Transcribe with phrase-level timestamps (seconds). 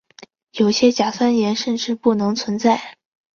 [0.53, 2.97] 有些甲酸盐甚至不能存在。